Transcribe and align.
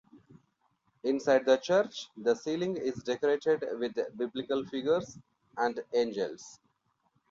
Inside 1.03 1.45
the 1.45 1.57
church, 1.57 2.07
the 2.17 2.33
ceiling 2.33 2.75
is 2.75 2.95
decorated 3.03 3.63
with 3.77 3.93
biblical 4.17 4.65
figures 4.65 5.19
and 5.57 5.79
angels. 5.93 6.59